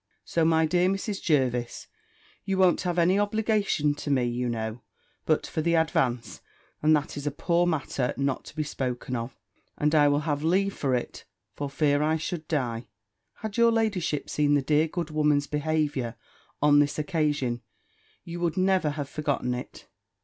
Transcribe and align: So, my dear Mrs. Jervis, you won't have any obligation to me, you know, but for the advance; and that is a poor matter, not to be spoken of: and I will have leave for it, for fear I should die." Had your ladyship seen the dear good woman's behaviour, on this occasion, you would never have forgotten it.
So, 0.25 0.43
my 0.43 0.65
dear 0.65 0.89
Mrs. 0.89 1.21
Jervis, 1.21 1.85
you 2.43 2.57
won't 2.57 2.81
have 2.81 2.97
any 2.97 3.19
obligation 3.19 3.93
to 3.93 4.09
me, 4.09 4.23
you 4.23 4.49
know, 4.49 4.81
but 5.27 5.45
for 5.45 5.61
the 5.61 5.75
advance; 5.75 6.41
and 6.81 6.95
that 6.95 7.15
is 7.17 7.27
a 7.27 7.29
poor 7.29 7.67
matter, 7.67 8.11
not 8.17 8.43
to 8.45 8.55
be 8.55 8.63
spoken 8.63 9.15
of: 9.15 9.37
and 9.77 9.93
I 9.93 10.07
will 10.07 10.21
have 10.21 10.43
leave 10.43 10.73
for 10.75 10.95
it, 10.95 11.25
for 11.53 11.69
fear 11.69 12.01
I 12.01 12.17
should 12.17 12.47
die." 12.47 12.87
Had 13.43 13.57
your 13.57 13.71
ladyship 13.71 14.27
seen 14.27 14.55
the 14.55 14.63
dear 14.63 14.87
good 14.87 15.11
woman's 15.11 15.45
behaviour, 15.45 16.15
on 16.63 16.79
this 16.79 16.97
occasion, 16.97 17.61
you 18.23 18.39
would 18.39 18.57
never 18.57 18.89
have 18.89 19.07
forgotten 19.07 19.53
it. 19.53 19.85